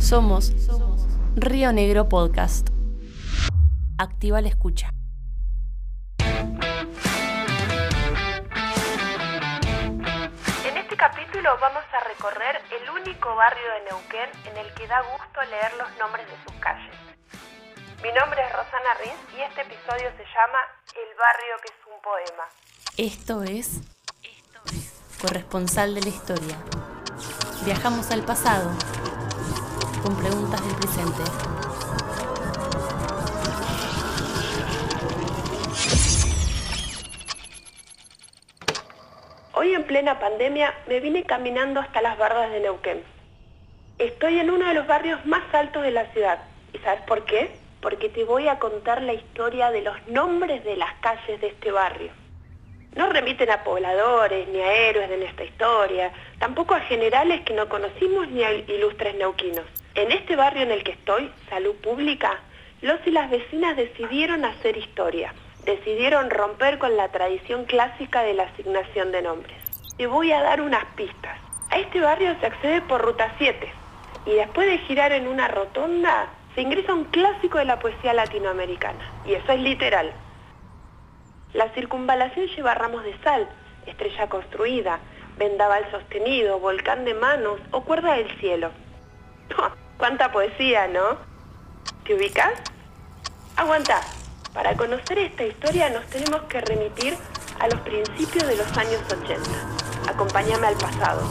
Somos 0.00 0.52
Río 1.36 1.72
Negro 1.72 2.08
Podcast. 2.08 2.68
Activa 3.98 4.40
la 4.40 4.48
escucha. 4.48 4.88
En 10.64 10.76
este 10.76 10.96
capítulo 10.96 11.50
vamos 11.60 11.84
a 11.92 12.08
recorrer 12.08 12.60
el 12.72 12.90
único 12.90 13.36
barrio 13.36 13.62
de 13.74 13.84
Neuquén 13.90 14.30
en 14.50 14.56
el 14.56 14.74
que 14.74 14.88
da 14.88 15.02
gusto 15.02 15.42
leer 15.48 15.72
los 15.78 15.88
nombres 15.98 16.26
de 16.26 16.34
sus 16.44 16.60
calles. 16.60 16.96
Mi 18.02 18.10
nombre 18.12 18.40
es 18.42 18.52
Rosana 18.52 18.94
Riz 19.04 19.36
y 19.36 19.42
este 19.42 19.60
episodio 19.60 20.10
se 20.16 20.24
llama 20.24 20.58
El 20.96 21.14
barrio 21.16 21.56
que 21.62 21.68
es 21.68 21.78
un 21.86 22.00
poema. 22.02 22.44
Esto 22.96 23.42
es 23.44 23.80
Corresponsal 25.20 25.94
de 25.94 26.00
la 26.00 26.08
Historia. 26.08 26.56
Viajamos 27.64 28.10
al 28.10 28.22
pasado 28.22 28.72
con 30.02 30.16
preguntas 30.16 30.60
del 30.66 30.76
presente. 30.76 31.22
Hoy 39.54 39.74
en 39.74 39.84
plena 39.84 40.18
pandemia 40.18 40.74
me 40.86 41.00
vine 41.00 41.24
caminando 41.24 41.80
hasta 41.80 42.00
las 42.00 42.16
bardas 42.16 42.50
de 42.50 42.60
Neuquén. 42.60 43.02
Estoy 43.98 44.38
en 44.38 44.50
uno 44.50 44.66
de 44.66 44.74
los 44.74 44.86
barrios 44.86 45.24
más 45.26 45.42
altos 45.52 45.82
de 45.82 45.90
la 45.90 46.06
ciudad. 46.12 46.38
¿Y 46.72 46.78
sabes 46.78 47.02
por 47.02 47.24
qué? 47.24 47.50
Porque 47.82 48.08
te 48.08 48.24
voy 48.24 48.48
a 48.48 48.58
contar 48.58 49.02
la 49.02 49.12
historia 49.12 49.70
de 49.70 49.82
los 49.82 49.96
nombres 50.08 50.64
de 50.64 50.76
las 50.76 50.94
calles 51.00 51.40
de 51.40 51.48
este 51.48 51.70
barrio. 51.70 52.10
No 52.96 53.08
remiten 53.08 53.50
a 53.50 53.62
pobladores 53.62 54.48
ni 54.48 54.60
a 54.60 54.88
héroes 54.88 55.08
de 55.08 55.18
nuestra 55.18 55.44
historia, 55.44 56.12
tampoco 56.38 56.74
a 56.74 56.80
generales 56.80 57.42
que 57.42 57.54
no 57.54 57.68
conocimos 57.68 58.28
ni 58.28 58.42
a 58.42 58.52
ilustres 58.52 59.14
neuquinos. 59.16 59.66
En 60.00 60.12
este 60.12 60.34
barrio 60.34 60.62
en 60.62 60.70
el 60.70 60.82
que 60.82 60.92
estoy, 60.92 61.30
Salud 61.50 61.74
Pública, 61.74 62.38
los 62.80 63.06
y 63.06 63.10
las 63.10 63.28
vecinas 63.28 63.76
decidieron 63.76 64.46
hacer 64.46 64.78
historia, 64.78 65.34
decidieron 65.66 66.30
romper 66.30 66.78
con 66.78 66.96
la 66.96 67.08
tradición 67.08 67.66
clásica 67.66 68.22
de 68.22 68.32
la 68.32 68.44
asignación 68.44 69.12
de 69.12 69.20
nombres. 69.20 69.58
Te 69.98 70.06
voy 70.06 70.32
a 70.32 70.40
dar 70.40 70.62
unas 70.62 70.86
pistas. 70.94 71.38
A 71.68 71.78
este 71.80 72.00
barrio 72.00 72.34
se 72.40 72.46
accede 72.46 72.80
por 72.80 73.02
Ruta 73.02 73.34
7 73.36 73.70
y 74.24 74.32
después 74.36 74.68
de 74.68 74.78
girar 74.78 75.12
en 75.12 75.28
una 75.28 75.48
rotonda 75.48 76.30
se 76.54 76.62
ingresa 76.62 76.94
un 76.94 77.04
clásico 77.04 77.58
de 77.58 77.66
la 77.66 77.78
poesía 77.78 78.14
latinoamericana. 78.14 79.06
Y 79.26 79.34
eso 79.34 79.52
es 79.52 79.60
literal. 79.60 80.14
La 81.52 81.68
circunvalación 81.74 82.46
lleva 82.46 82.72
ramos 82.72 83.04
de 83.04 83.18
sal, 83.18 83.50
estrella 83.84 84.30
construida, 84.30 84.98
vendaval 85.36 85.90
sostenido, 85.90 86.58
volcán 86.58 87.04
de 87.04 87.12
manos 87.12 87.60
o 87.70 87.82
cuerda 87.82 88.14
del 88.14 88.30
cielo. 88.38 88.70
¡Cuánta 90.00 90.32
poesía, 90.32 90.88
¿no? 90.88 91.18
¿Te 92.06 92.14
ubicas? 92.14 92.54
Aguanta. 93.54 94.00
Para 94.54 94.74
conocer 94.74 95.18
esta 95.18 95.44
historia 95.44 95.90
nos 95.90 96.06
tenemos 96.06 96.40
que 96.44 96.58
remitir 96.62 97.18
a 97.58 97.68
los 97.68 97.78
principios 97.80 98.46
de 98.48 98.56
los 98.56 98.78
años 98.78 99.02
80. 99.12 100.10
Acompáñame 100.10 100.68
al 100.68 100.76
pasado. 100.76 101.28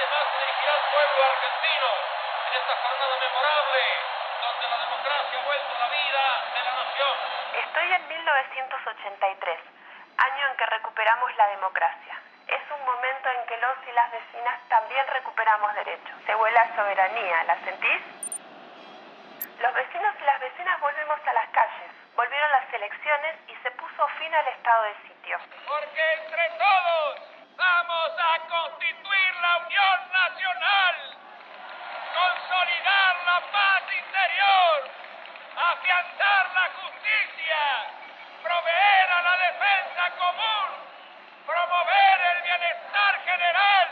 Quien 0.00 0.08
en 0.08 0.08
instantes 0.08 0.10
más 0.10 0.24
se 0.32 0.38
dirigirá 0.40 0.72
al 0.72 0.84
pueblo 0.90 1.24
argentino 1.24 1.88
en 2.46 2.52
esta 2.56 2.74
jornada 2.76 3.16
memorable, 3.20 3.80
donde 4.40 4.68
la 4.68 4.78
democracia 4.78 5.38
ha 5.38 5.44
vuelto 5.44 5.74
a 5.74 5.78
la 5.78 5.88
vida 5.88 6.22
de 6.54 6.60
la 6.64 6.72
nación. 6.72 7.16
Estoy 7.52 7.92
en 7.92 8.08
1983, 8.08 9.60
año 10.16 10.46
en 10.48 10.56
que 10.56 10.66
recuperamos 10.66 11.36
la 11.36 11.48
democracia. 11.48 12.14
Es 12.48 12.62
un 12.70 12.84
momento 12.84 13.28
en 13.30 13.46
que 13.46 13.56
los 13.58 13.76
y 13.86 13.92
las 13.92 14.10
vecinas 14.10 14.68
también 14.68 15.06
recuperamos 15.08 15.74
derechos. 15.74 16.16
Se 16.26 16.34
vuela 16.34 16.74
soberanía, 16.74 17.44
¿la 17.44 17.56
sentís? 17.60 18.00
Los 19.60 19.74
vecinos 19.74 20.14
y 20.20 20.24
las 20.24 20.40
vecinas 20.40 20.80
volvemos 20.80 21.20
a 21.26 21.32
las 21.32 21.48
calles, 21.50 21.92
volvieron 22.16 22.50
las 22.50 22.72
elecciones 22.72 23.36
y 23.48 23.54
se 23.62 23.70
puso 23.72 24.08
fin 24.18 24.34
al 24.34 24.48
estado 24.48 24.82
de 24.84 24.94
sitio. 25.06 25.38
Porque 25.68 26.12
entre 26.14 26.48
todos 26.58 27.29
Consolidar 32.14 33.16
la 33.26 33.40
paz 33.50 33.82
interior, 33.90 34.90
afianzar 35.56 36.50
la 36.54 36.70
justicia, 36.78 37.58
proveer 38.42 39.10
a 39.10 39.22
la 39.22 39.36
defensa 39.36 40.10
común, 40.18 40.68
promover 41.46 42.20
el 42.36 42.42
bienestar 42.42 43.20
general 43.24 43.88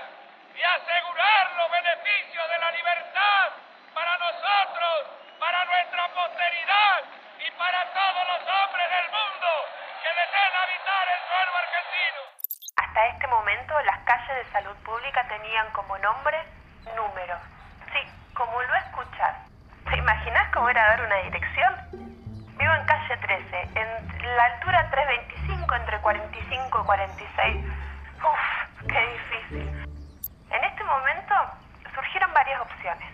y 0.55 0.63
asegurar 0.63 1.51
los 1.57 1.71
beneficios 1.71 2.49
de 2.51 2.59
la 2.59 2.71
libertad 2.71 3.49
para 3.95 4.19
nosotros, 4.19 5.07
para 5.41 5.65
nuestra 5.65 6.09
posteridad 6.15 7.03
y 7.41 7.51
para 7.51 7.85
todos 7.93 8.25
los 8.29 8.43
hombres 8.47 8.91
del 8.91 9.11
mundo 9.11 9.49
que 10.03 10.09
deseen 10.09 10.55
habitar 10.55 11.09
el 11.09 11.21
suelo 11.27 11.57
argentino. 11.59 12.23
Hasta 12.77 13.08
este 13.19 13.27
momento 13.35 13.75
las 13.83 13.99
calles 14.05 14.47
de 14.47 14.53
salud 14.53 14.77
pública 14.85 15.27
tenían 15.27 15.67
como 15.73 15.99
nombre 15.99 16.39
números. 16.95 17.41
Sí, 17.93 17.99
como 18.33 18.63
lo 18.63 18.75
escuchas. 18.77 19.35
¿Te 19.91 19.99
imaginas 19.99 20.55
cómo 20.55 20.69
era 20.69 20.87
dar 20.91 21.03
una 21.03 21.17
dirección? 21.27 21.75
Vivo 21.91 22.73
en 22.73 22.87
calle 22.87 23.17
13, 23.17 23.71
en 23.75 24.37
la 24.37 24.45
altura 24.45 24.89
325 24.93 25.75
entre 25.75 25.99
45 25.99 26.81
y 26.81 26.87
46. 26.87 27.67
Uf, 28.23 28.87
qué 28.87 29.01
difícil. 29.01 29.67
En 30.51 30.65
este 30.65 30.85
momento 30.85 31.35
surgieron 31.93 32.33
varias 32.33 32.61
opciones. 32.61 33.11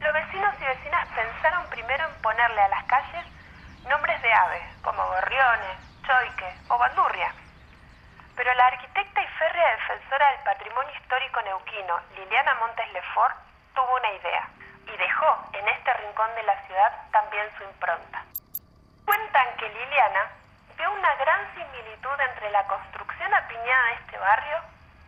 Los 0.00 0.12
vecinos 0.14 0.54
y 0.58 0.64
vecinas 0.64 1.06
pensaron 1.08 1.68
primero 1.68 2.02
en 2.02 2.22
ponerle 2.22 2.62
a 2.62 2.68
las 2.68 2.84
calles 2.84 3.26
nombres 3.90 4.22
de 4.22 4.32
aves, 4.32 4.62
como 4.80 5.04
gorriones, 5.04 5.76
choique 6.06 6.48
o 6.70 6.78
bandurria. 6.78 7.30
Pero 8.38 8.54
la 8.54 8.66
arquitecta 8.68 9.20
y 9.20 9.26
férrea 9.26 9.70
defensora 9.74 10.30
del 10.30 10.44
patrimonio 10.44 10.94
histórico 10.94 11.42
neuquino, 11.42 11.98
Liliana 12.14 12.54
Montes 12.54 12.86
Lefort, 12.92 13.34
tuvo 13.74 13.96
una 13.98 14.12
idea 14.12 14.48
y 14.86 14.96
dejó 14.96 15.26
en 15.54 15.66
este 15.66 15.92
rincón 15.94 16.30
de 16.36 16.44
la 16.44 16.54
ciudad 16.62 16.92
también 17.10 17.50
su 17.58 17.64
impronta. 17.64 18.22
Cuentan 19.04 19.48
que 19.58 19.68
Liliana 19.68 20.30
vio 20.78 20.86
una 20.92 21.16
gran 21.16 21.52
similitud 21.52 22.14
entre 22.30 22.48
la 22.50 22.62
construcción 22.68 23.34
apiñada 23.34 23.86
de 23.86 23.94
este 24.06 24.18
barrio 24.18 24.58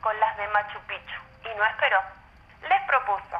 con 0.00 0.18
las 0.18 0.36
de 0.36 0.48
Machu 0.48 0.80
Picchu 0.90 1.20
y 1.46 1.54
no 1.56 1.64
esperó. 1.66 2.02
Les 2.66 2.82
propuso, 2.82 3.38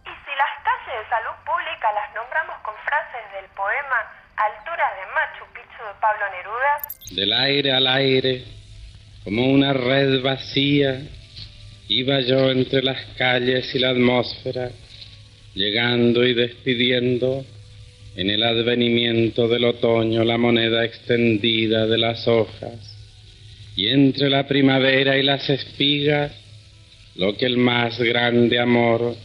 ¿y 0.00 0.16
si 0.16 0.32
las 0.32 0.52
calles 0.64 0.96
de 0.96 1.08
salud 1.10 1.36
pública 1.44 1.92
las 1.92 2.08
nombramos 2.14 2.56
con 2.64 2.74
frases 2.88 3.32
del 3.32 3.44
poema 3.52 4.00
Altura 4.38 4.94
de 4.96 5.06
Machu 5.12 5.44
Picchu 5.52 5.84
de 5.84 5.94
Pablo 6.00 6.24
Neruda? 6.30 6.80
Del 7.12 7.32
aire 7.34 7.76
al 7.76 7.86
aire, 7.86 8.55
como 9.26 9.44
una 9.48 9.72
red 9.72 10.22
vacía, 10.22 11.02
iba 11.88 12.20
yo 12.20 12.48
entre 12.52 12.80
las 12.84 13.04
calles 13.18 13.74
y 13.74 13.80
la 13.80 13.90
atmósfera, 13.90 14.70
llegando 15.52 16.24
y 16.24 16.32
despidiendo 16.32 17.44
en 18.14 18.30
el 18.30 18.44
advenimiento 18.44 19.48
del 19.48 19.64
otoño 19.64 20.22
la 20.22 20.38
moneda 20.38 20.84
extendida 20.84 21.88
de 21.88 21.98
las 21.98 22.28
hojas, 22.28 22.96
y 23.74 23.88
entre 23.88 24.30
la 24.30 24.46
primavera 24.46 25.18
y 25.18 25.24
las 25.24 25.50
espigas, 25.50 26.32
lo 27.16 27.36
que 27.36 27.46
el 27.46 27.56
más 27.56 27.98
grande 27.98 28.60
amor, 28.60 29.16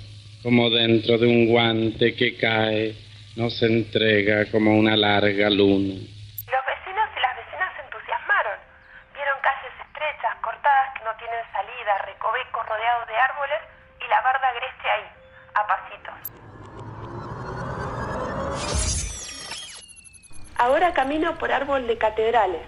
como 0.41 0.72
dentro 0.72 1.19
de 1.19 1.28
un 1.28 1.45
guante 1.45 2.15
que 2.15 2.38
cae, 2.38 2.95
nos 3.36 3.62
entrega 3.62 4.45
como 4.45 4.75
una 4.75 4.97
larga 4.97 5.47
luna. 5.51 5.94
Los 5.94 6.63
vecinos 6.65 7.07
y 7.15 7.19
las 7.21 7.36
vecinas 7.38 7.69
se 7.77 7.81
entusiasmaron. 7.86 8.57
Vieron 9.13 9.38
calles 9.39 9.71
estrechas, 9.88 10.36
cortadas 10.42 10.88
que 10.97 11.04
no 11.04 11.09
tienen 11.21 11.45
salida, 11.53 11.97
recovecos 12.00 12.65
rodeados 12.65 13.07
de 13.07 13.15
árboles 13.15 13.62
y 14.03 14.07
la 14.09 14.21
barda 14.21 14.47
agreste 14.47 14.89
ahí, 14.89 15.07
a 15.53 15.68
pasitos. 15.68 16.15
Ahora 20.57 20.94
camino 20.94 21.38
por 21.38 21.51
árbol 21.51 21.85
de 21.85 21.97
catedrales. 21.97 22.63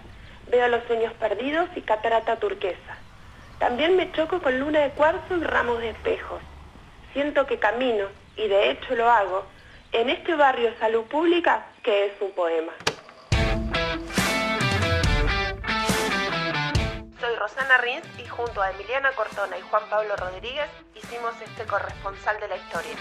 Veo 0.49 0.67
los 0.67 0.83
sueños 0.83 1.13
perdidos 1.13 1.69
y 1.75 1.81
catarata 1.81 2.35
turquesa. 2.35 2.97
También 3.57 3.95
me 3.95 4.11
choco 4.11 4.41
con 4.41 4.59
luna 4.59 4.81
de 4.81 4.91
cuarzo 4.91 5.37
y 5.37 5.43
ramos 5.43 5.79
de 5.79 5.89
espejos. 5.89 6.41
Siento 7.13 7.47
que 7.47 7.59
camino, 7.59 8.07
y 8.35 8.47
de 8.47 8.71
hecho 8.71 8.95
lo 8.95 9.09
hago, 9.09 9.45
en 9.91 10.09
este 10.09 10.35
barrio 10.35 10.73
salud 10.79 11.05
pública 11.05 11.65
que 11.81 12.07
es 12.07 12.13
un 12.21 12.31
poema. 12.33 12.73
Soy 17.63 17.69
Rosana 17.69 17.77
Rins 17.77 18.05
y 18.19 18.27
junto 18.27 18.61
a 18.61 18.71
Emiliana 18.71 19.11
Cortona 19.15 19.57
y 19.57 19.61
Juan 19.61 19.83
Pablo 19.89 20.15
Rodríguez 20.15 20.69
hicimos 20.95 21.33
este 21.41 21.65
corresponsal 21.65 22.37
de 22.39 22.47
la 22.47 22.57
historia. 22.57 22.95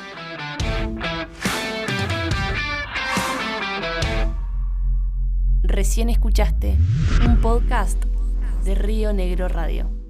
Recién 5.63 6.11
escuchaste 6.11 6.77
un 7.25 7.41
podcast 7.41 8.05
de 8.65 8.75
Río 8.75 9.13
Negro 9.13 9.49
Radio. 9.49 10.02